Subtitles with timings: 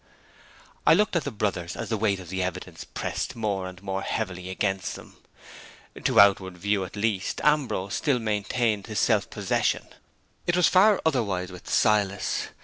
[0.87, 4.01] I looked at the brothers as the weight of the evidence pressed more and more
[4.01, 5.17] heavily against them.
[6.05, 9.85] To outward view at least, Ambrose still maintained his self possession.
[10.47, 12.47] It was far otherwise with Silas.